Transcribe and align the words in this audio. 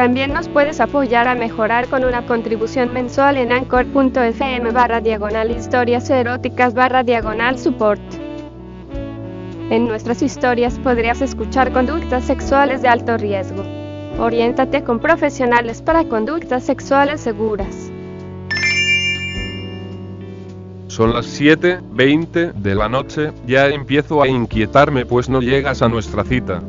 También 0.00 0.32
nos 0.32 0.48
puedes 0.48 0.80
apoyar 0.80 1.28
a 1.28 1.34
mejorar 1.34 1.86
con 1.88 2.06
una 2.06 2.24
contribución 2.24 2.90
mensual 2.90 3.36
en 3.36 3.52
anchor.fm 3.52 4.70
barra 4.70 5.02
diagonal 5.02 5.50
historias 5.50 6.08
eróticas 6.08 6.72
barra 6.72 7.02
diagonal 7.02 7.58
support. 7.58 8.00
En 9.68 9.86
nuestras 9.86 10.22
historias 10.22 10.78
podrías 10.78 11.20
escuchar 11.20 11.70
conductas 11.74 12.24
sexuales 12.24 12.80
de 12.80 12.88
alto 12.88 13.18
riesgo. 13.18 13.62
Oriéntate 14.18 14.82
con 14.84 15.00
profesionales 15.00 15.82
para 15.82 16.04
conductas 16.04 16.64
sexuales 16.64 17.20
seguras. 17.20 17.92
Son 20.86 21.12
las 21.12 21.26
7.20 21.38 22.54
de 22.54 22.74
la 22.74 22.88
noche, 22.88 23.32
ya 23.46 23.68
empiezo 23.68 24.22
a 24.22 24.28
inquietarme 24.28 25.04
pues 25.04 25.28
no 25.28 25.42
llegas 25.42 25.82
a 25.82 25.90
nuestra 25.90 26.24
cita. 26.24 26.62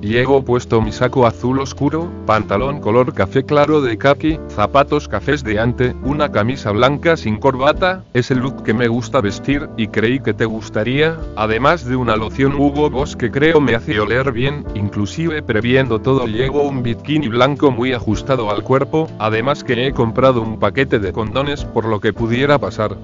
Llego 0.00 0.44
puesto 0.44 0.82
mi 0.82 0.92
saco 0.92 1.26
azul 1.26 1.60
oscuro, 1.60 2.10
pantalón 2.26 2.80
color 2.80 3.14
café 3.14 3.44
claro 3.44 3.80
de 3.80 3.96
kaki, 3.96 4.38
zapatos 4.50 5.08
cafés 5.08 5.42
de 5.42 5.58
ante, 5.58 5.94
una 6.02 6.30
camisa 6.30 6.72
blanca 6.72 7.16
sin 7.16 7.38
corbata, 7.38 8.04
es 8.12 8.30
el 8.30 8.38
look 8.38 8.62
que 8.62 8.74
me 8.74 8.88
gusta 8.88 9.22
vestir, 9.22 9.68
y 9.78 9.88
creí 9.88 10.20
que 10.20 10.34
te 10.34 10.44
gustaría, 10.44 11.18
además 11.36 11.86
de 11.86 11.96
una 11.96 12.16
loción 12.16 12.54
Hugo 12.54 12.90
Boss 12.90 13.16
que 13.16 13.30
creo 13.30 13.60
me 13.60 13.74
hace 13.74 13.98
oler 13.98 14.30
bien, 14.30 14.64
inclusive 14.74 15.42
previendo 15.42 16.00
todo 16.00 16.26
llevo 16.26 16.62
un 16.62 16.82
bikini 16.82 17.28
blanco 17.28 17.70
muy 17.70 17.92
ajustado 17.92 18.50
al 18.50 18.62
cuerpo, 18.62 19.08
además 19.18 19.64
que 19.64 19.86
he 19.86 19.92
comprado 19.92 20.42
un 20.42 20.58
paquete 20.58 20.98
de 20.98 21.12
condones 21.12 21.64
por 21.64 21.86
lo 21.86 22.00
que 22.00 22.12
pudiera 22.12 22.58
pasar. 22.58 22.96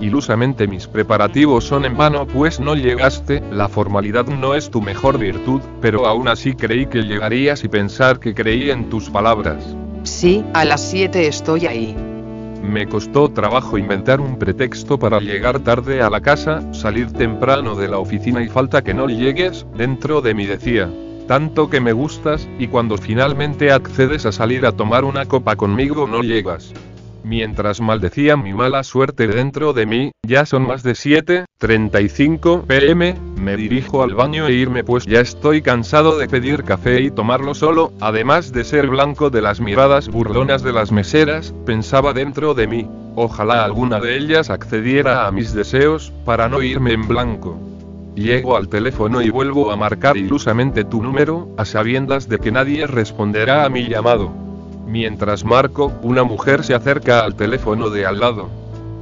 Ilusamente 0.00 0.66
mis 0.66 0.86
preparativos 0.86 1.64
son 1.64 1.86
en 1.86 1.96
vano 1.96 2.26
pues 2.26 2.60
no 2.60 2.74
llegaste, 2.74 3.42
la 3.50 3.68
formalidad 3.68 4.26
no 4.26 4.54
es 4.54 4.70
tu 4.70 4.82
mejor 4.82 5.18
virtud, 5.18 5.62
pero 5.80 6.06
aún 6.06 6.28
así 6.28 6.54
creí 6.54 6.86
que 6.86 7.02
llegarías 7.02 7.64
y 7.64 7.68
pensar 7.68 8.20
que 8.20 8.34
creí 8.34 8.70
en 8.70 8.90
tus 8.90 9.08
palabras. 9.08 9.64
Sí, 10.02 10.44
a 10.52 10.64
las 10.64 10.82
7 10.82 11.26
estoy 11.26 11.66
ahí. 11.66 11.96
Me 12.62 12.86
costó 12.86 13.30
trabajo 13.30 13.78
inventar 13.78 14.20
un 14.20 14.38
pretexto 14.38 14.98
para 14.98 15.18
llegar 15.20 15.60
tarde 15.60 16.02
a 16.02 16.10
la 16.10 16.20
casa, 16.20 16.62
salir 16.74 17.12
temprano 17.12 17.74
de 17.74 17.88
la 17.88 17.98
oficina 17.98 18.42
y 18.42 18.48
falta 18.48 18.82
que 18.82 18.92
no 18.92 19.08
llegues, 19.08 19.66
dentro 19.76 20.20
de 20.20 20.34
mí 20.34 20.46
decía. 20.46 20.90
Tanto 21.26 21.70
que 21.70 21.80
me 21.80 21.92
gustas, 21.92 22.48
y 22.58 22.68
cuando 22.68 22.98
finalmente 22.98 23.72
accedes 23.72 24.26
a 24.26 24.32
salir 24.32 24.66
a 24.66 24.72
tomar 24.72 25.04
una 25.04 25.26
copa 25.26 25.56
conmigo 25.56 26.06
no 26.06 26.22
llegas. 26.22 26.72
Mientras 27.26 27.80
maldecía 27.80 28.36
mi 28.36 28.54
mala 28.54 28.84
suerte 28.84 29.26
dentro 29.26 29.72
de 29.72 29.84
mí, 29.84 30.12
ya 30.24 30.46
son 30.46 30.64
más 30.64 30.84
de 30.84 30.92
7.35 30.92 32.66
pm, 32.66 33.16
me 33.36 33.56
dirijo 33.56 34.04
al 34.04 34.14
baño 34.14 34.46
e 34.46 34.52
irme 34.52 34.84
pues 34.84 35.06
ya 35.06 35.22
estoy 35.22 35.60
cansado 35.60 36.18
de 36.18 36.28
pedir 36.28 36.62
café 36.62 37.00
y 37.00 37.10
tomarlo 37.10 37.54
solo, 37.54 37.92
además 38.00 38.52
de 38.52 38.62
ser 38.62 38.86
blanco 38.86 39.28
de 39.28 39.42
las 39.42 39.60
miradas 39.60 40.06
burlonas 40.06 40.62
de 40.62 40.72
las 40.72 40.92
meseras, 40.92 41.52
pensaba 41.64 42.12
dentro 42.12 42.54
de 42.54 42.68
mí, 42.68 42.88
ojalá 43.16 43.64
alguna 43.64 43.98
de 43.98 44.16
ellas 44.16 44.48
accediera 44.48 45.26
a 45.26 45.32
mis 45.32 45.52
deseos, 45.52 46.12
para 46.24 46.48
no 46.48 46.62
irme 46.62 46.92
en 46.92 47.08
blanco. 47.08 47.58
Llego 48.14 48.56
al 48.56 48.68
teléfono 48.68 49.20
y 49.20 49.30
vuelvo 49.30 49.72
a 49.72 49.76
marcar 49.76 50.16
ilusamente 50.16 50.84
tu 50.84 51.02
número, 51.02 51.48
a 51.56 51.64
sabiendas 51.64 52.28
de 52.28 52.38
que 52.38 52.52
nadie 52.52 52.86
responderá 52.86 53.64
a 53.64 53.68
mi 53.68 53.88
llamado. 53.88 54.45
Mientras 54.86 55.44
marco, 55.44 55.92
una 56.02 56.22
mujer 56.22 56.62
se 56.62 56.74
acerca 56.74 57.20
al 57.20 57.34
teléfono 57.34 57.90
de 57.90 58.06
al 58.06 58.20
lado. 58.20 58.48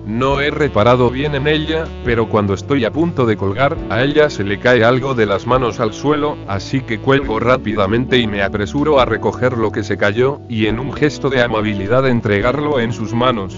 No 0.06 0.41
he 0.41 0.50
reparado 0.50 1.09
bien 1.11 1.34
en 1.34 1.47
ella, 1.47 1.84
pero 2.05 2.28
cuando 2.28 2.53
estoy 2.53 2.84
a 2.84 2.91
punto 2.91 3.25
de 3.25 3.37
colgar, 3.37 3.77
a 3.89 4.03
ella 4.03 4.28
se 4.28 4.44
le 4.44 4.59
cae 4.59 4.84
algo 4.84 5.15
de 5.15 5.27
las 5.27 5.47
manos 5.47 5.81
al 5.81 5.94
suelo, 5.94 6.37
así 6.47 6.81
que 6.81 6.99
cuelgo 6.99 7.39
rápidamente 7.39 8.19
y 8.19 8.27
me 8.27 8.43
apresuro 8.43 9.00
a 9.00 9.06
recoger 9.06 9.56
lo 9.56 9.73
que 9.73 9.83
se 9.83 9.97
cayó, 9.97 10.41
y 10.49 10.67
en 10.67 10.78
un 10.78 10.93
gesto 10.93 11.31
de 11.31 11.43
amabilidad 11.43 12.06
entregarlo 12.06 12.81
en 12.81 12.93
sus 12.93 13.15
manos. 13.15 13.56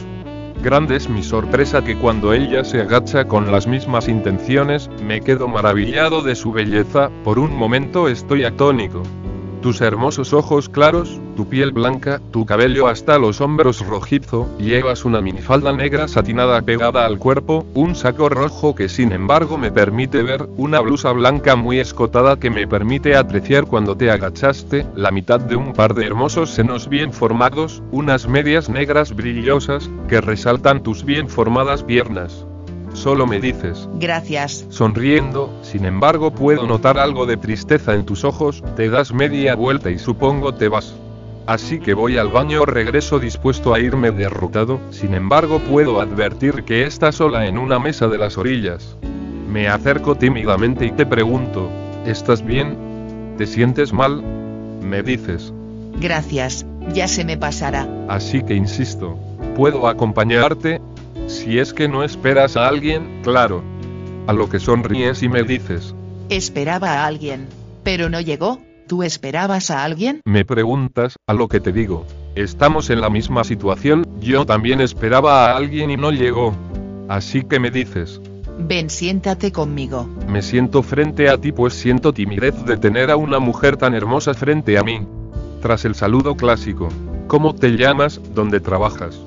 Grande 0.62 0.96
es 0.96 1.08
mi 1.08 1.22
sorpresa 1.22 1.82
que 1.82 1.96
cuando 1.96 2.32
ella 2.32 2.64
se 2.64 2.80
agacha 2.80 3.26
con 3.26 3.50
las 3.50 3.66
mismas 3.66 4.08
intenciones, 4.08 4.88
me 5.04 5.20
quedo 5.20 5.48
maravillado 5.48 6.22
de 6.22 6.34
su 6.34 6.52
belleza, 6.52 7.10
por 7.24 7.38
un 7.38 7.54
momento 7.56 8.08
estoy 8.08 8.44
atónico. 8.44 9.02
Tus 9.62 9.80
hermosos 9.80 10.32
ojos 10.32 10.68
claros, 10.68 11.20
tu 11.34 11.48
piel 11.48 11.72
blanca, 11.72 12.20
tu 12.30 12.46
cabello 12.46 12.86
hasta 12.86 13.18
los 13.18 13.40
hombros 13.40 13.84
rojizo, 13.86 14.46
llevas 14.58 15.04
una 15.04 15.20
minifalda 15.20 15.72
negra 15.72 16.08
satinada 16.08 16.62
pegada 16.62 17.04
al 17.04 17.18
cuerpo, 17.18 17.66
un 17.74 17.94
saco 17.94 18.28
rojo 18.28 18.74
que 18.74 18.88
sin 18.88 19.12
embargo 19.12 19.58
me 19.58 19.72
permite 19.72 20.22
ver, 20.22 20.46
una 20.56 20.80
blusa 20.80 21.12
blanca 21.12 21.56
muy 21.56 21.80
escotada 21.80 22.38
que 22.38 22.50
me 22.50 22.66
permite 22.66 23.16
apreciar 23.16 23.66
cuando 23.66 23.96
te 23.96 24.10
agachaste, 24.10 24.86
la 24.94 25.10
mitad 25.10 25.40
de 25.40 25.56
un 25.56 25.72
par 25.72 25.94
de 25.94 26.06
hermosos 26.06 26.50
senos 26.50 26.88
bien 26.88 27.12
formados, 27.12 27.82
unas 27.90 28.28
medias 28.28 28.68
negras 28.68 29.16
brillosas, 29.16 29.90
que 30.08 30.20
resaltan 30.20 30.82
tus 30.82 31.04
bien 31.04 31.28
formadas 31.28 31.82
piernas. 31.82 32.46
Solo 32.96 33.26
me 33.26 33.40
dices, 33.40 33.88
Gracias. 34.00 34.64
sonriendo, 34.70 35.52
sin 35.62 35.84
embargo 35.84 36.30
puedo 36.32 36.66
notar 36.66 36.98
algo 36.98 37.26
de 37.26 37.36
tristeza 37.36 37.94
en 37.94 38.06
tus 38.06 38.24
ojos, 38.24 38.64
te 38.74 38.88
das 38.88 39.12
media 39.12 39.54
vuelta 39.54 39.90
y 39.90 39.98
supongo 39.98 40.54
te 40.54 40.68
vas. 40.68 40.94
Así 41.46 41.78
que 41.78 41.92
voy 41.94 42.16
al 42.16 42.28
baño 42.28 42.64
regreso 42.64 43.18
dispuesto 43.20 43.74
a 43.74 43.78
irme 43.80 44.10
derrotado, 44.10 44.80
sin 44.90 45.14
embargo 45.14 45.58
puedo 45.60 46.00
advertir 46.00 46.64
que 46.64 46.84
está 46.84 47.12
sola 47.12 47.46
en 47.46 47.58
una 47.58 47.78
mesa 47.78 48.08
de 48.08 48.18
las 48.18 48.38
orillas. 48.38 48.96
Me 49.48 49.68
acerco 49.68 50.14
tímidamente 50.16 50.86
y 50.86 50.90
te 50.90 51.04
pregunto, 51.06 51.68
¿estás 52.06 52.44
bien? 52.44 53.34
¿Te 53.36 53.46
sientes 53.46 53.92
mal? 53.92 54.22
Me 54.82 55.02
dices, 55.02 55.52
Gracias, 56.00 56.64
ya 56.94 57.06
se 57.08 57.24
me 57.24 57.36
pasará. 57.36 57.86
así 58.08 58.42
que 58.42 58.54
insisto, 58.54 59.16
¿puedo 59.54 59.86
acompañarte? 59.86 60.80
Si 61.26 61.58
es 61.58 61.72
que 61.72 61.88
no 61.88 62.02
esperas 62.04 62.56
a 62.56 62.68
alguien, 62.68 63.20
claro. 63.22 63.62
A 64.26 64.32
lo 64.32 64.48
que 64.48 64.58
sonríes 64.60 65.22
y 65.22 65.28
me 65.28 65.42
dices, 65.42 65.94
Esperaba 66.28 66.90
a 67.02 67.06
alguien. 67.06 67.46
Pero 67.84 68.08
no 68.08 68.20
llegó. 68.20 68.60
¿Tú 68.88 69.02
esperabas 69.02 69.70
a 69.70 69.82
alguien? 69.84 70.20
me 70.24 70.44
preguntas, 70.44 71.16
a 71.26 71.34
lo 71.34 71.48
que 71.48 71.58
te 71.60 71.72
digo. 71.72 72.04
Estamos 72.36 72.90
en 72.90 73.00
la 73.00 73.10
misma 73.10 73.42
situación, 73.42 74.06
yo 74.20 74.46
también 74.46 74.80
esperaba 74.80 75.46
a 75.50 75.56
alguien 75.56 75.90
y 75.90 75.96
no 75.96 76.12
llegó. 76.12 76.54
Así 77.08 77.42
que 77.42 77.58
me 77.58 77.70
dices, 77.72 78.20
Ven, 78.58 78.88
siéntate 78.88 79.50
conmigo. 79.52 80.08
me 80.28 80.40
siento 80.42 80.82
frente 80.84 81.28
a 81.28 81.36
ti 81.38 81.50
pues 81.52 81.74
siento 81.74 82.12
timidez 82.12 82.64
de 82.64 82.76
tener 82.76 83.10
a 83.10 83.16
una 83.16 83.38
mujer 83.40 83.76
tan 83.76 83.94
hermosa 83.94 84.34
frente 84.34 84.78
a 84.78 84.82
mí. 84.84 85.00
Tras 85.62 85.84
el 85.84 85.94
saludo 85.96 86.36
clásico, 86.36 86.88
¿cómo 87.26 87.54
te 87.56 87.76
llamas? 87.76 88.20
¿Dónde 88.34 88.60
trabajas? 88.60 89.18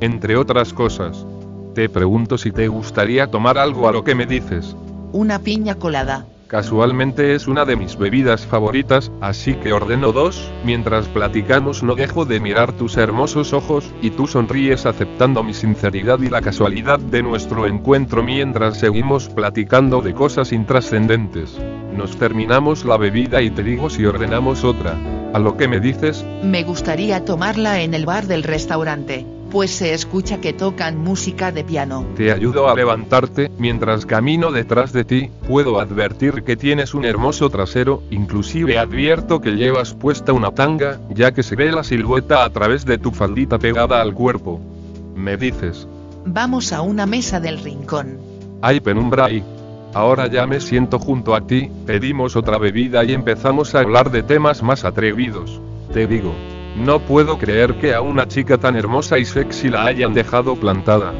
Entre 0.00 0.36
otras 0.36 0.72
cosas. 0.72 1.24
Te 1.74 1.88
pregunto 1.88 2.38
si 2.38 2.52
te 2.52 2.68
gustaría 2.68 3.26
tomar 3.26 3.58
algo 3.58 3.88
a 3.88 3.92
lo 3.92 4.04
que 4.04 4.14
me 4.14 4.26
dices. 4.26 4.76
Una 5.10 5.40
piña 5.40 5.74
colada. 5.74 6.24
Casualmente 6.46 7.34
es 7.34 7.48
una 7.48 7.64
de 7.64 7.74
mis 7.74 7.98
bebidas 7.98 8.46
favoritas, 8.46 9.10
así 9.20 9.54
que 9.54 9.72
ordeno 9.72 10.12
dos, 10.12 10.52
mientras 10.64 11.08
platicamos 11.08 11.82
no 11.82 11.96
dejo 11.96 12.26
de 12.26 12.38
mirar 12.38 12.74
tus 12.74 12.96
hermosos 12.96 13.52
ojos, 13.52 13.90
y 14.00 14.10
tú 14.10 14.28
sonríes 14.28 14.86
aceptando 14.86 15.42
mi 15.42 15.52
sinceridad 15.52 16.20
y 16.20 16.28
la 16.28 16.42
casualidad 16.42 17.00
de 17.00 17.24
nuestro 17.24 17.66
encuentro 17.66 18.22
mientras 18.22 18.78
seguimos 18.78 19.28
platicando 19.28 20.00
de 20.00 20.14
cosas 20.14 20.52
intrascendentes. 20.52 21.58
Nos 21.92 22.16
terminamos 22.18 22.84
la 22.84 22.98
bebida 22.98 23.42
y 23.42 23.50
te 23.50 23.64
digo 23.64 23.90
si 23.90 24.06
ordenamos 24.06 24.62
otra. 24.62 24.96
A 25.32 25.40
lo 25.40 25.56
que 25.56 25.66
me 25.66 25.80
dices, 25.80 26.24
Me 26.44 26.62
gustaría 26.62 27.24
tomarla 27.24 27.82
en 27.82 27.94
el 27.94 28.06
bar 28.06 28.26
del 28.28 28.44
restaurante, 28.44 29.26
pues 29.54 29.70
se 29.70 29.94
escucha 29.94 30.40
que 30.40 30.52
tocan 30.52 30.98
música 30.98 31.52
de 31.52 31.62
piano. 31.62 32.04
te 32.16 32.32
ayudo 32.32 32.68
a 32.68 32.74
levantarte, 32.74 33.52
mientras 33.56 34.04
camino 34.04 34.50
detrás 34.50 34.92
de 34.92 35.04
ti, 35.04 35.30
puedo 35.46 35.78
advertir 35.78 36.42
que 36.42 36.56
tienes 36.56 36.92
un 36.92 37.04
hermoso 37.04 37.48
trasero, 37.50 38.02
inclusive 38.10 38.78
advierto 38.78 39.40
que 39.40 39.52
llevas 39.52 39.94
puesta 39.94 40.32
una 40.32 40.50
tanga, 40.50 40.98
ya 41.08 41.30
que 41.30 41.44
se 41.44 41.54
ve 41.54 41.70
la 41.70 41.84
silueta 41.84 42.44
a 42.44 42.50
través 42.50 42.84
de 42.84 42.98
tu 42.98 43.12
faldita 43.12 43.56
pegada 43.60 44.02
al 44.02 44.12
cuerpo. 44.12 44.60
Me 45.14 45.36
dices, 45.36 45.86
Vamos 46.26 46.72
a 46.72 46.80
una 46.80 47.06
mesa 47.06 47.38
del 47.38 47.58
rincón. 47.58 48.18
hay 48.60 48.80
penumbra 48.80 49.26
ahí. 49.26 49.44
Ahora 49.94 50.26
ya 50.26 50.48
me 50.48 50.58
siento 50.58 50.98
junto 50.98 51.32
a 51.32 51.46
ti, 51.46 51.70
pedimos 51.86 52.34
otra 52.34 52.58
bebida 52.58 53.04
y 53.04 53.12
empezamos 53.12 53.76
a 53.76 53.78
hablar 53.78 54.10
de 54.10 54.24
temas 54.24 54.64
más 54.64 54.84
atrevidos. 54.84 55.60
Te 55.92 56.08
digo, 56.08 56.34
No 56.76 56.98
puedo 57.00 57.38
creer 57.38 57.78
que 57.78 57.94
a 57.94 58.00
una 58.00 58.26
chica 58.26 58.58
tan 58.58 58.76
hermosa 58.76 59.18
y 59.18 59.24
sexy 59.24 59.70
la 59.70 59.86
hayan 59.86 60.12
dejado 60.12 60.56
plantada. 60.56 61.14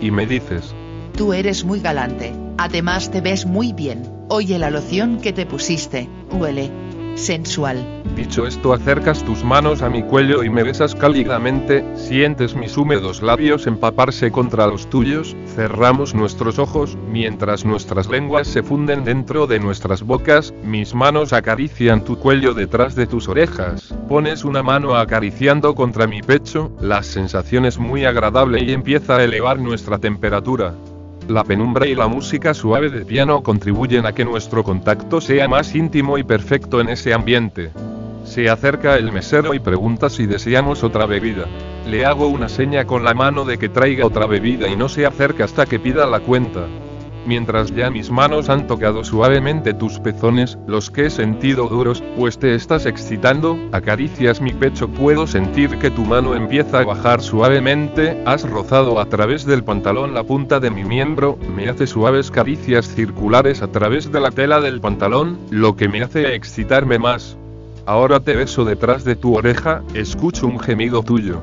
Y 0.00 0.10
me 0.10 0.26
dices, 0.26 0.74
Tú 1.16 1.32
eres 1.32 1.64
muy 1.64 1.80
galante, 1.80 2.34
además 2.58 3.10
te 3.10 3.20
ves 3.20 3.46
muy 3.46 3.72
bien, 3.72 4.02
oye 4.28 4.58
la 4.58 4.70
loción 4.70 5.20
que 5.20 5.32
te 5.32 5.46
pusiste, 5.46 6.08
huele 6.30 6.70
sensual. 7.14 7.95
Dicho 8.16 8.46
esto 8.46 8.72
acercas 8.72 9.22
tus 9.24 9.44
manos 9.44 9.82
a 9.82 9.90
mi 9.90 10.02
cuello 10.02 10.42
y 10.42 10.48
me 10.48 10.62
besas 10.62 10.94
cálidamente, 10.94 11.84
sientes 11.96 12.56
mis 12.56 12.78
húmedos 12.78 13.20
labios 13.20 13.66
empaparse 13.66 14.32
contra 14.32 14.66
los 14.66 14.88
tuyos, 14.88 15.36
cerramos 15.54 16.14
nuestros 16.14 16.58
ojos, 16.58 16.96
mientras 17.12 17.66
nuestras 17.66 18.08
lenguas 18.08 18.48
se 18.48 18.62
funden 18.62 19.04
dentro 19.04 19.46
de 19.46 19.60
nuestras 19.60 20.02
bocas, 20.02 20.54
mis 20.64 20.94
manos 20.94 21.34
acarician 21.34 22.04
tu 22.04 22.18
cuello 22.18 22.54
detrás 22.54 22.94
de 22.94 23.06
tus 23.06 23.28
orejas, 23.28 23.94
pones 24.08 24.44
una 24.44 24.62
mano 24.62 24.96
acariciando 24.96 25.74
contra 25.74 26.06
mi 26.06 26.22
pecho, 26.22 26.72
la 26.80 27.02
sensación 27.02 27.66
es 27.66 27.78
muy 27.78 28.06
agradable 28.06 28.64
y 28.64 28.72
empieza 28.72 29.18
a 29.18 29.24
elevar 29.24 29.58
nuestra 29.58 29.98
temperatura. 29.98 30.74
La 31.28 31.44
penumbra 31.44 31.86
y 31.86 31.94
la 31.94 32.08
música 32.08 32.54
suave 32.54 32.88
de 32.88 33.04
piano 33.04 33.42
contribuyen 33.42 34.06
a 34.06 34.12
que 34.12 34.24
nuestro 34.24 34.64
contacto 34.64 35.20
sea 35.20 35.48
más 35.48 35.74
íntimo 35.74 36.16
y 36.16 36.22
perfecto 36.22 36.80
en 36.80 36.88
ese 36.88 37.12
ambiente. 37.12 37.72
Se 38.26 38.50
acerca 38.50 38.96
el 38.96 39.10
mesero 39.10 39.54
y 39.54 39.58
pregunta 39.58 40.10
si 40.10 40.26
deseamos 40.26 40.84
otra 40.84 41.06
bebida. 41.06 41.46
Le 41.88 42.04
hago 42.04 42.26
una 42.26 42.50
seña 42.50 42.84
con 42.84 43.04
la 43.04 43.14
mano 43.14 43.46
de 43.46 43.56
que 43.56 43.70
traiga 43.70 44.04
otra 44.04 44.26
bebida 44.26 44.68
y 44.68 44.76
no 44.76 44.90
se 44.90 45.06
acerca 45.06 45.44
hasta 45.44 45.64
que 45.64 45.78
pida 45.78 46.04
la 46.04 46.20
cuenta 46.20 46.66
mientras 47.26 47.74
ya 47.74 47.90
mis 47.90 48.10
manos 48.10 48.48
han 48.48 48.66
tocado 48.66 49.04
suavemente 49.04 49.74
tus 49.74 49.98
pezones, 49.98 50.58
los 50.66 50.90
que 50.90 51.06
he 51.06 51.10
sentido 51.10 51.68
duros, 51.68 52.02
pues 52.16 52.38
te 52.38 52.54
estás 52.54 52.86
excitando, 52.86 53.58
acaricias 53.72 54.40
mi 54.40 54.52
pecho, 54.52 54.88
puedo 54.88 55.26
sentir 55.26 55.78
que 55.78 55.90
tu 55.90 56.04
mano 56.04 56.34
empieza 56.34 56.80
a 56.80 56.84
bajar 56.84 57.20
suavemente, 57.20 58.22
has 58.24 58.48
rozado 58.48 59.00
a 59.00 59.06
través 59.06 59.44
del 59.44 59.64
pantalón 59.64 60.14
la 60.14 60.24
punta 60.24 60.60
de 60.60 60.70
mi 60.70 60.84
miembro, 60.84 61.38
me 61.54 61.68
hace 61.68 61.86
suaves 61.86 62.30
caricias 62.30 62.86
circulares 62.86 63.62
a 63.62 63.68
través 63.68 64.10
de 64.10 64.20
la 64.20 64.30
tela 64.30 64.60
del 64.60 64.80
pantalón, 64.80 65.38
lo 65.50 65.76
que 65.76 65.88
me 65.88 66.02
hace 66.02 66.34
excitarme 66.34 66.98
más. 66.98 67.36
Ahora 67.86 68.18
te 68.18 68.34
beso 68.34 68.64
detrás 68.64 69.04
de 69.04 69.14
tu 69.14 69.36
oreja, 69.36 69.84
escucho 69.94 70.48
un 70.48 70.58
gemido 70.58 71.04
tuyo. 71.04 71.40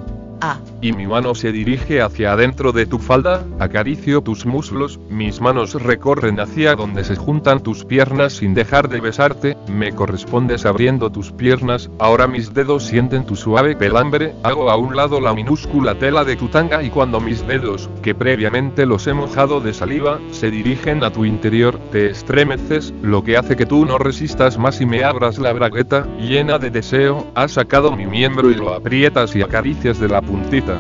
Y 0.82 0.92
mi 0.92 1.08
mano 1.08 1.34
se 1.36 1.54
dirige 1.54 2.02
hacia 2.02 2.34
adentro 2.34 2.74
de 2.74 2.86
tu 2.86 3.00
falda, 3.00 3.46
acaricio 3.60 4.22
tus 4.22 4.46
muslos, 4.46 5.00
mis 5.10 5.40
manos 5.40 5.82
recorren 5.82 6.40
hacia 6.40 6.76
donde 6.76 7.06
se 7.06 7.16
juntan 7.16 7.64
tus 7.64 7.86
piernas 7.86 8.34
sin 8.34 8.54
dejar 8.54 8.90
de 8.90 9.00
besarte, 9.00 9.56
me 9.72 9.94
correspondes 9.94 10.66
abriendo 10.66 11.10
tus 11.10 11.32
piernas, 11.32 11.90
ahora 12.00 12.28
mis 12.28 12.54
dedos 12.54 12.84
sienten 12.84 13.26
tu 13.26 13.38
suave 13.38 13.78
pelambre, 13.78 14.36
hago 14.44 14.70
a 14.70 14.76
un 14.76 14.98
lado 14.98 15.22
la 15.22 15.34
minúscula 15.34 15.96
tela 15.96 16.26
de 16.26 16.36
tu 16.36 16.50
tanga 16.50 16.84
y 16.84 16.90
cuando 16.90 17.22
mis 17.22 17.48
dedos, 17.48 17.90
que 18.02 18.14
previamente 18.14 18.86
los 18.86 19.08
he 19.08 19.14
mojado 19.14 19.62
de 19.62 19.74
saliva, 19.74 20.20
se 20.32 20.52
dirigen 20.52 21.04
a 21.06 21.12
tu 21.12 21.24
interior, 21.24 21.80
te 21.92 22.10
estremeces, 22.10 22.94
lo 23.02 23.24
que 23.24 23.38
hace 23.38 23.56
que 23.56 23.66
tú 23.66 23.86
no 23.86 23.98
resistas 23.98 24.58
más 24.58 24.82
y 24.82 24.86
me 24.86 25.06
abras 25.06 25.38
la 25.38 25.54
bragueta, 25.54 26.06
llena 26.20 26.60
de 26.60 26.72
deseo, 26.72 27.26
has 27.36 27.54
sacado 27.54 27.96
mi 27.96 28.06
miembro 28.06 28.52
y 28.52 28.56
lo 28.56 28.74
aprietas 28.74 29.34
y 29.38 29.42
acaricias 29.42 30.00
de 30.00 30.10
la 30.10 30.22
puntita. 30.24 30.80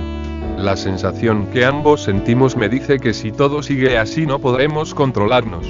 La 0.57 0.75
sensación 0.77 1.47
que 1.47 1.65
ambos 1.65 2.03
sentimos 2.03 2.55
me 2.55 2.69
dice 2.69 2.99
que 2.99 3.13
si 3.13 3.31
todo 3.31 3.63
sigue 3.63 3.97
así 3.97 4.25
no 4.25 4.39
podremos 4.39 4.93
controlarnos. 4.93 5.65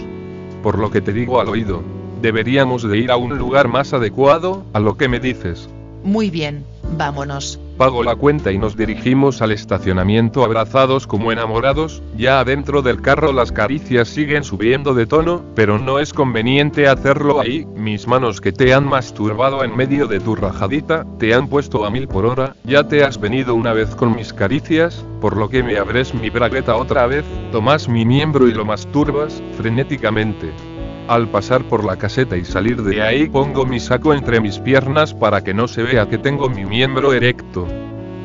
Por 0.62 0.78
lo 0.78 0.92
que 0.92 1.02
te 1.02 1.14
digo 1.14 1.42
al 1.42 1.50
oído, 1.50 1.84
deberíamos 2.22 2.84
de 2.84 2.98
ir 2.98 3.12
a 3.12 3.18
un 3.18 3.38
lugar 3.38 3.68
más 3.68 3.94
adecuado, 3.94 4.64
a 4.74 4.80
lo 4.80 4.98
que 4.98 5.08
me 5.08 5.20
dices. 5.20 5.70
Muy 6.04 6.30
bien, 6.30 6.64
vámonos. 6.98 7.60
Pago 7.78 8.04
la 8.04 8.16
cuenta 8.16 8.52
y 8.52 8.60
nos 8.60 8.78
dirigimos 8.78 9.42
al 9.42 9.52
estacionamiento 9.52 10.44
abrazados 10.44 11.08
como 11.08 11.32
enamorados, 11.32 12.04
ya 12.16 12.40
adentro 12.40 12.84
del 12.84 13.02
carro 13.02 13.34
las 13.34 13.52
caricias 13.52 14.08
siguen 14.08 14.44
subiendo 14.44 14.94
de 14.94 15.08
tono, 15.08 15.44
pero 15.56 15.80
no 15.80 15.98
es 15.98 16.14
conveniente 16.14 16.88
hacerlo 16.88 17.42
ahí, 17.42 17.66
mis 17.76 18.08
manos 18.08 18.42
que 18.42 18.52
te 18.52 18.76
han 18.76 18.88
masturbado 18.88 19.64
en 19.64 19.76
medio 19.76 20.06
de 20.06 20.20
tu 20.20 20.36
rajadita, 20.36 21.04
te 21.18 21.34
han 21.34 21.48
puesto 21.48 21.84
a 21.84 21.90
mil 21.90 22.08
por 22.08 22.28
hora, 22.28 22.56
ya 22.64 22.88
te 22.88 23.04
has 23.04 23.20
venido 23.20 23.56
una 23.56 23.74
vez 23.74 23.96
con 23.96 24.16
mis 24.16 24.34
caricias, 24.34 25.04
por 25.20 25.36
lo 25.36 25.50
que 25.50 25.64
me 25.64 25.78
abres 25.78 26.14
mi 26.14 26.30
bragueta 26.30 26.76
otra 26.76 27.08
vez, 27.08 27.26
tomas 27.52 27.90
mi 27.90 28.06
miembro 28.06 28.48
y 28.48 28.54
lo 28.54 28.66
masturbas, 28.66 29.42
frenéticamente. 29.58 30.73
Al 31.08 31.28
pasar 31.28 31.68
por 31.68 31.84
la 31.84 31.98
caseta 31.98 32.38
y 32.38 32.46
salir 32.46 32.82
de 32.82 33.02
ahí 33.02 33.28
pongo 33.28 33.66
mi 33.66 33.80
saco 33.80 34.14
entre 34.14 34.40
mis 34.40 34.60
piernas 34.60 35.14
para 35.14 35.44
que 35.44 35.54
no 35.54 35.68
se 35.68 35.84
vea 35.84 36.08
que 36.08 36.18
tengo 36.18 36.50
mi 36.50 36.64
miembro 36.64 37.14
erecto. 37.14 37.68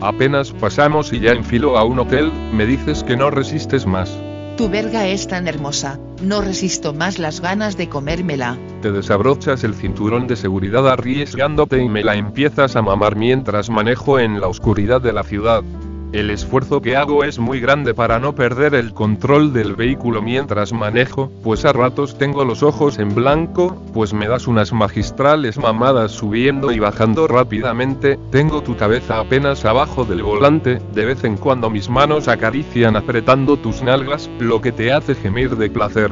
Apenas 0.01 0.53
pasamos 0.53 1.13
y 1.13 1.19
ya 1.19 1.33
enfilo 1.33 1.77
a 1.77 1.85
un 1.85 1.99
hotel, 1.99 2.33
me 2.53 2.67
dices 2.67 3.03
que 3.03 3.17
no 3.17 3.31
resistes 3.31 3.85
más. 3.85 4.17
Tu 4.57 4.69
verga 4.69 5.09
es 5.09 5.27
tan 5.27 5.49
hermosa, 5.49 5.99
no 6.23 6.41
resisto 6.41 6.93
más 6.95 7.19
las 7.19 7.41
ganas 7.41 7.77
de 7.77 7.89
comérmela. 7.89 8.57
Te 8.81 8.93
desabrochas 8.93 9.65
el 9.65 9.75
cinturón 9.75 10.29
de 10.29 10.37
seguridad 10.37 10.89
arriesgándote 10.89 11.83
y 11.83 11.89
me 11.89 12.05
la 12.05 12.15
empiezas 12.15 12.77
a 12.77 12.83
mamar 12.83 13.17
mientras 13.17 13.71
manejo 13.71 14.21
en 14.21 14.41
la 14.41 14.47
oscuridad 14.47 15.01
de 15.01 15.13
la 15.13 15.25
ciudad. 15.25 15.65
El 16.11 16.31
esfuerzo 16.31 16.81
que 16.81 16.97
hago 16.97 17.23
es 17.23 17.39
muy 17.39 17.61
grande 17.61 17.93
para 17.93 18.19
no 18.19 18.35
perder 18.35 18.75
el 18.75 18.95
control 18.95 19.53
del 19.53 19.77
vehículo 19.77 20.23
mientras 20.23 20.73
manejo, 20.73 21.31
pues 21.43 21.67
a 21.67 21.73
ratos 21.75 22.17
tengo 22.17 22.47
los 22.47 22.63
ojos 22.63 22.99
en 22.99 23.15
blanco, 23.15 23.77
pues 23.93 24.15
me 24.15 24.27
das 24.27 24.47
unas 24.47 24.73
magistrales 24.73 25.59
mamadas 25.59 26.13
subiendo 26.13 26.73
y 26.73 26.79
bajando 26.79 27.29
rápidamente, 27.29 28.19
tengo 28.31 28.63
tu 28.63 28.75
cabeza 28.75 29.21
apenas 29.21 29.67
abajo 29.67 30.07
del 30.07 30.23
volante, 30.23 30.81
de 30.95 31.05
vez 31.05 31.25
en 31.25 31.37
cuando 31.37 31.69
mis 31.69 31.91
manos 31.91 32.27
acarician 32.27 32.97
apretando 32.97 33.59
tus 33.59 33.83
nalgas, 33.83 34.31
lo 34.39 34.63
que 34.63 34.73
te 34.73 34.91
hace 34.93 35.15
gemir 35.15 35.57
de 35.57 35.69
placer. 35.69 36.11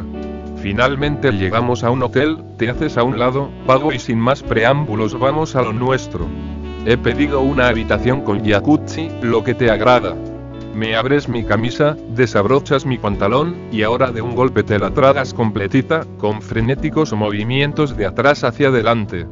Finalmente 0.58 1.32
llegamos 1.32 1.84
a 1.84 1.90
un 1.90 2.02
hotel, 2.02 2.36
te 2.58 2.68
haces 2.68 2.98
a 2.98 3.02
un 3.02 3.18
lado, 3.18 3.50
pago 3.66 3.94
y 3.94 3.98
sin 3.98 4.18
más 4.18 4.42
preámbulos 4.42 5.18
vamos 5.18 5.56
a 5.56 5.62
lo 5.62 5.72
nuestro. 5.72 6.26
He 6.88 6.96
pedido 6.96 7.40
una 7.40 7.66
habitación 7.66 8.20
con 8.20 8.44
jacuzzi, 8.44 9.10
lo 9.20 9.42
que 9.42 9.54
te 9.54 9.72
agrada. 9.72 10.14
Me 10.72 10.94
abres 10.94 11.28
mi 11.28 11.42
camisa, 11.42 11.96
desabrochas 12.14 12.86
mi 12.86 12.96
pantalón, 12.96 13.56
y 13.72 13.82
ahora 13.82 14.12
de 14.12 14.22
un 14.22 14.36
golpe 14.36 14.62
te 14.62 14.78
la 14.78 14.92
tragas 14.92 15.34
completita, 15.34 16.06
con 16.16 16.40
frenéticos 16.40 17.12
movimientos 17.12 17.96
de 17.96 18.06
atrás 18.06 18.44
hacia 18.44 18.68
adelante. 18.68 19.26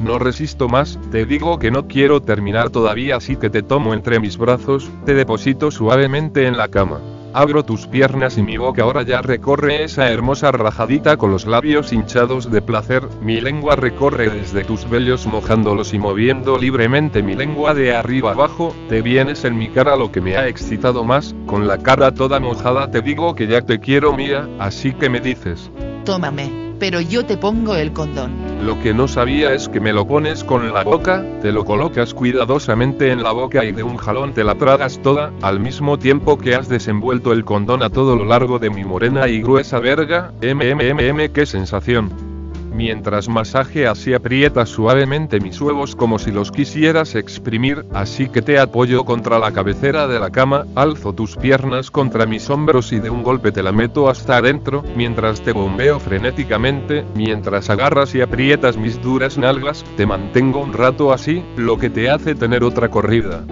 No 0.00 0.18
resisto 0.18 0.66
más, 0.66 0.98
te 1.12 1.26
digo 1.26 1.58
que 1.58 1.70
no 1.70 1.88
quiero 1.88 2.22
terminar 2.22 2.70
todavía 2.70 3.16
así 3.16 3.36
que 3.36 3.50
te 3.50 3.62
tomo 3.62 3.92
entre 3.92 4.18
mis 4.18 4.38
brazos, 4.38 4.90
te 5.04 5.12
deposito 5.12 5.70
suavemente 5.70 6.46
en 6.46 6.56
la 6.56 6.68
cama. 6.68 7.00
Abro 7.36 7.64
tus 7.64 7.88
piernas 7.88 8.38
y 8.38 8.44
mi 8.44 8.56
boca 8.58 8.84
ahora 8.84 9.02
ya 9.02 9.20
recorre 9.20 9.82
esa 9.82 10.08
hermosa 10.08 10.52
rajadita 10.52 11.16
con 11.16 11.32
los 11.32 11.46
labios 11.46 11.92
hinchados 11.92 12.48
de 12.48 12.62
placer, 12.62 13.02
mi 13.20 13.40
lengua 13.40 13.74
recorre 13.74 14.30
desde 14.30 14.62
tus 14.62 14.88
vellos 14.88 15.26
mojándolos 15.26 15.94
y 15.94 15.98
moviendo 15.98 16.56
libremente 16.58 17.24
mi 17.24 17.34
lengua 17.34 17.74
de 17.74 17.92
arriba 17.92 18.30
abajo, 18.30 18.72
te 18.88 19.02
vienes 19.02 19.44
en 19.44 19.58
mi 19.58 19.68
cara 19.68 19.96
lo 19.96 20.12
que 20.12 20.20
me 20.20 20.36
ha 20.36 20.46
excitado 20.46 21.02
más, 21.02 21.34
con 21.44 21.66
la 21.66 21.78
cara 21.78 22.14
toda 22.14 22.38
mojada 22.38 22.92
te 22.92 23.02
digo 23.02 23.34
que 23.34 23.48
ya 23.48 23.62
te 23.62 23.80
quiero 23.80 24.12
mía, 24.12 24.48
así 24.60 24.92
que 24.92 25.10
me 25.10 25.18
dices. 25.18 25.72
Tómame 26.04 26.63
pero 26.78 27.00
yo 27.00 27.24
te 27.24 27.36
pongo 27.36 27.74
el 27.76 27.92
condón. 27.92 28.32
Lo 28.64 28.80
que 28.80 28.94
no 28.94 29.08
sabía 29.08 29.52
es 29.52 29.68
que 29.68 29.80
me 29.80 29.92
lo 29.92 30.06
pones 30.06 30.44
con 30.44 30.72
la 30.72 30.82
boca, 30.82 31.24
te 31.42 31.52
lo 31.52 31.64
colocas 31.64 32.14
cuidadosamente 32.14 33.10
en 33.10 33.22
la 33.22 33.32
boca 33.32 33.64
y 33.64 33.72
de 33.72 33.82
un 33.82 33.96
jalón 33.96 34.32
te 34.34 34.44
la 34.44 34.54
tragas 34.54 35.00
toda, 35.02 35.32
al 35.42 35.60
mismo 35.60 35.98
tiempo 35.98 36.38
que 36.38 36.54
has 36.54 36.68
desenvuelto 36.68 37.32
el 37.32 37.44
condón 37.44 37.82
a 37.82 37.90
todo 37.90 38.16
lo 38.16 38.24
largo 38.24 38.58
de 38.58 38.70
mi 38.70 38.84
morena 38.84 39.28
y 39.28 39.42
gruesa 39.42 39.78
verga, 39.78 40.32
mmmmm 40.40 41.32
qué 41.32 41.46
sensación 41.46 42.33
mientras 42.74 43.28
masajeas 43.28 44.06
y 44.06 44.14
aprietas 44.14 44.68
suavemente 44.68 45.40
mis 45.40 45.60
huevos 45.60 45.96
como 45.96 46.18
si 46.18 46.30
los 46.30 46.50
quisieras 46.50 47.14
exprimir, 47.14 47.86
así 47.94 48.28
que 48.28 48.42
te 48.42 48.58
apoyo 48.58 49.04
contra 49.04 49.38
la 49.38 49.52
cabecera 49.52 50.06
de 50.08 50.18
la 50.18 50.30
cama, 50.30 50.66
alzo 50.74 51.12
tus 51.12 51.36
piernas 51.36 51.90
contra 51.90 52.26
mis 52.26 52.50
hombros 52.50 52.92
y 52.92 53.00
de 53.00 53.10
un 53.10 53.22
golpe 53.22 53.52
te 53.52 53.62
la 53.62 53.72
meto 53.72 54.08
hasta 54.08 54.36
adentro, 54.38 54.82
mientras 54.96 55.40
te 55.40 55.52
bombeo 55.52 56.00
frenéticamente, 56.00 57.04
mientras 57.14 57.70
agarras 57.70 58.14
y 58.14 58.20
aprietas 58.20 58.76
mis 58.76 59.00
duras 59.00 59.38
nalgas, 59.38 59.84
te 59.96 60.06
mantengo 60.06 60.60
un 60.60 60.72
rato 60.72 61.12
así, 61.12 61.42
lo 61.56 61.78
que 61.78 61.90
te 61.90 62.10
hace 62.10 62.34
tener 62.34 62.64
otra 62.64 62.90
corrida. 62.90 63.44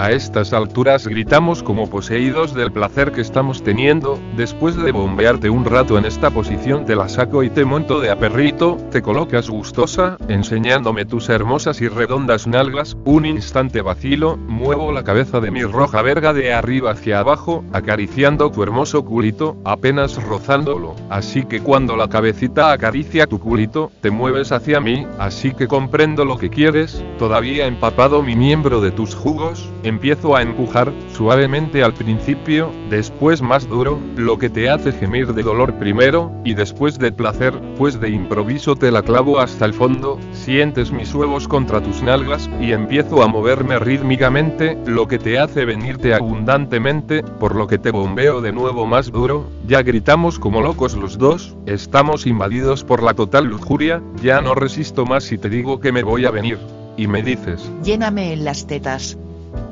A 0.00 0.12
estas 0.12 0.52
alturas 0.52 1.08
gritamos 1.08 1.64
como 1.64 1.90
poseídos 1.90 2.54
del 2.54 2.70
placer 2.70 3.10
que 3.10 3.20
estamos 3.20 3.64
teniendo, 3.64 4.16
después 4.36 4.76
de 4.76 4.92
bombearte 4.92 5.50
un 5.50 5.64
rato 5.64 5.98
en 5.98 6.04
esta 6.04 6.30
posición 6.30 6.86
te 6.86 6.94
la 6.94 7.08
saco 7.08 7.42
y 7.42 7.50
te 7.50 7.64
monto 7.64 7.98
de 7.98 8.08
a 8.08 8.16
perrito, 8.16 8.76
te 8.92 9.02
colocas 9.02 9.50
gustosa, 9.50 10.16
enseñándome 10.28 11.04
tus 11.04 11.28
hermosas 11.28 11.80
y 11.80 11.88
redondas 11.88 12.46
nalgas, 12.46 12.96
un 13.04 13.26
instante 13.26 13.82
vacilo, 13.82 14.36
muevo 14.36 14.92
la 14.92 15.02
cabeza 15.02 15.40
de 15.40 15.50
mi 15.50 15.64
roja 15.64 16.00
verga 16.00 16.32
de 16.32 16.54
arriba 16.54 16.92
hacia 16.92 17.18
abajo, 17.18 17.64
acariciando 17.72 18.52
tu 18.52 18.62
hermoso 18.62 19.04
culito, 19.04 19.56
apenas 19.64 20.22
rozándolo, 20.22 20.94
así 21.10 21.42
que 21.42 21.58
cuando 21.58 21.96
la 21.96 22.08
cabecita 22.08 22.70
acaricia 22.70 23.26
tu 23.26 23.40
culito, 23.40 23.90
te 24.00 24.12
mueves 24.12 24.52
hacia 24.52 24.78
mí, 24.78 25.08
así 25.18 25.54
que 25.54 25.66
comprendo 25.66 26.24
lo 26.24 26.38
que 26.38 26.50
quieres, 26.50 27.04
todavía 27.18 27.66
empapado 27.66 28.22
mi 28.22 28.36
miembro 28.36 28.80
de 28.80 28.92
tus 28.92 29.16
jugos, 29.16 29.68
Empiezo 29.88 30.36
a 30.36 30.42
empujar, 30.42 30.92
suavemente 31.14 31.82
al 31.82 31.94
principio, 31.94 32.70
después 32.90 33.40
más 33.40 33.66
duro, 33.66 33.98
lo 34.16 34.36
que 34.36 34.50
te 34.50 34.68
hace 34.68 34.92
gemir 34.92 35.32
de 35.32 35.42
dolor 35.42 35.78
primero, 35.78 36.30
y 36.44 36.52
después 36.52 36.98
de 36.98 37.10
placer, 37.10 37.58
pues 37.78 37.98
de 37.98 38.10
improviso 38.10 38.76
te 38.76 38.90
la 38.90 39.00
clavo 39.00 39.40
hasta 39.40 39.64
el 39.64 39.72
fondo, 39.72 40.18
sientes 40.32 40.92
mis 40.92 41.14
huevos 41.14 41.48
contra 41.48 41.82
tus 41.82 42.02
nalgas, 42.02 42.50
y 42.60 42.72
empiezo 42.72 43.22
a 43.22 43.28
moverme 43.28 43.78
rítmicamente, 43.78 44.76
lo 44.84 45.08
que 45.08 45.18
te 45.18 45.38
hace 45.38 45.64
venirte 45.64 46.12
abundantemente, 46.12 47.22
por 47.22 47.56
lo 47.56 47.66
que 47.66 47.78
te 47.78 47.90
bombeo 47.90 48.42
de 48.42 48.52
nuevo 48.52 48.84
más 48.84 49.10
duro, 49.10 49.48
ya 49.66 49.80
gritamos 49.80 50.38
como 50.38 50.60
locos 50.60 50.96
los 50.96 51.16
dos, 51.16 51.56
estamos 51.64 52.26
invadidos 52.26 52.84
por 52.84 53.02
la 53.02 53.14
total 53.14 53.46
lujuria, 53.46 54.02
ya 54.22 54.42
no 54.42 54.54
resisto 54.54 55.06
más 55.06 55.24
si 55.24 55.38
te 55.38 55.48
digo 55.48 55.80
que 55.80 55.92
me 55.92 56.02
voy 56.02 56.26
a 56.26 56.30
venir. 56.30 56.58
Y 56.98 57.06
me 57.06 57.22
dices, 57.22 57.70
Lléname 57.82 58.34
en 58.34 58.44
las 58.44 58.66
tetas. 58.66 59.16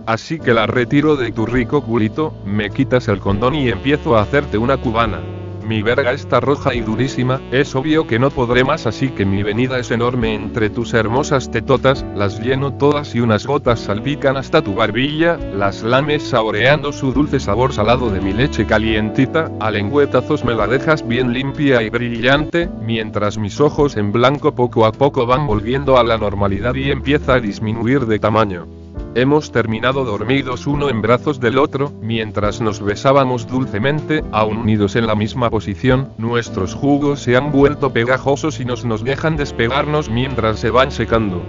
Así 0.06 0.38
que 0.38 0.54
la 0.54 0.66
retiro 0.66 1.16
de 1.16 1.32
tu 1.32 1.46
rico 1.46 1.82
culito, 1.82 2.32
me 2.44 2.70
quitas 2.70 3.08
el 3.08 3.18
condón 3.18 3.56
y 3.56 3.68
empiezo 3.68 4.16
a 4.16 4.22
hacerte 4.22 4.56
una 4.56 4.76
cubana. 4.76 5.20
Mi 5.66 5.82
verga 5.82 6.12
está 6.12 6.38
roja 6.38 6.74
y 6.74 6.80
durísima, 6.80 7.40
es 7.50 7.74
obvio 7.74 8.06
que 8.06 8.20
no 8.20 8.30
podré 8.30 8.62
más 8.62 8.86
así 8.86 9.08
que 9.08 9.26
mi 9.26 9.42
venida 9.42 9.80
es 9.80 9.90
enorme 9.90 10.32
entre 10.32 10.70
tus 10.70 10.94
hermosas 10.94 11.50
tetotas, 11.50 12.06
las 12.14 12.38
lleno 12.38 12.74
todas 12.74 13.16
y 13.16 13.20
unas 13.20 13.48
gotas 13.48 13.80
salpican 13.80 14.36
hasta 14.36 14.62
tu 14.62 14.74
barbilla, 14.74 15.36
las 15.36 15.82
lames 15.82 16.22
saboreando 16.22 16.92
su 16.92 17.12
dulce 17.12 17.40
sabor 17.40 17.72
salado 17.72 18.08
de 18.10 18.20
mi 18.20 18.32
leche 18.32 18.64
calientita, 18.64 19.50
a 19.58 19.72
lengüetazos 19.72 20.44
me 20.44 20.54
la 20.54 20.68
dejas 20.68 21.04
bien 21.04 21.32
limpia 21.32 21.82
y 21.82 21.90
brillante, 21.90 22.68
mientras 22.80 23.36
mis 23.36 23.60
ojos 23.60 23.96
en 23.96 24.12
blanco 24.12 24.54
poco 24.54 24.86
a 24.86 24.92
poco 24.92 25.26
van 25.26 25.48
volviendo 25.48 25.98
a 25.98 26.04
la 26.04 26.16
normalidad 26.16 26.76
y 26.76 26.92
empieza 26.92 27.34
a 27.34 27.40
disminuir 27.40 28.06
de 28.06 28.20
tamaño. 28.20 28.85
Hemos 29.16 29.50
terminado 29.50 30.04
dormidos 30.04 30.66
uno 30.66 30.90
en 30.90 31.00
brazos 31.00 31.40
del 31.40 31.56
otro, 31.56 31.90
mientras 32.02 32.60
nos 32.60 32.82
besábamos 32.82 33.46
dulcemente, 33.46 34.22
aún 34.30 34.58
unidos 34.58 34.94
en 34.94 35.06
la 35.06 35.14
misma 35.14 35.48
posición, 35.48 36.10
nuestros 36.18 36.74
jugos 36.74 37.20
se 37.20 37.34
han 37.34 37.50
vuelto 37.50 37.94
pegajosos 37.94 38.60
y 38.60 38.66
nos 38.66 38.84
nos 38.84 39.02
dejan 39.02 39.38
despegarnos 39.38 40.10
mientras 40.10 40.60
se 40.60 40.68
van 40.68 40.90
secando. 40.90 41.42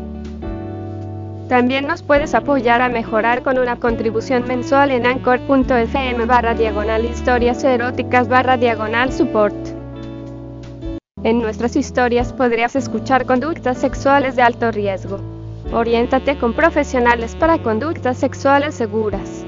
También 1.49 1.87
nos 1.87 2.03
puedes 2.03 2.35
apoyar 2.35 2.83
a 2.83 2.89
mejorar 2.89 3.41
con 3.41 3.57
una 3.57 3.77
contribución 3.77 4.45
mensual 4.47 4.91
en 4.91 5.07
anchor.fm 5.07 6.23
barra 6.25 6.53
diagonal 6.53 7.03
historias 7.03 7.63
eróticas 7.63 8.27
barra 8.27 8.57
diagonal 8.57 9.11
support. 9.11 9.55
En 11.23 11.39
nuestras 11.39 11.75
historias 11.75 12.31
podrías 12.31 12.75
escuchar 12.75 13.25
conductas 13.25 13.79
sexuales 13.79 14.35
de 14.35 14.43
alto 14.43 14.69
riesgo. 14.69 15.19
Oriéntate 15.73 16.37
con 16.37 16.53
profesionales 16.53 17.35
para 17.35 17.57
conductas 17.57 18.19
sexuales 18.19 18.75
seguras. 18.75 19.44